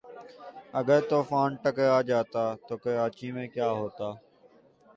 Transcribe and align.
اگر 0.79 0.99
طوفان 1.09 1.49
ٹکرا 1.63 1.99
جاتا 2.09 2.45
تو 2.67 2.73
کراچی 2.83 3.29
میں 3.31 3.47
کیا 3.47 3.69
ہوتا 3.71 4.07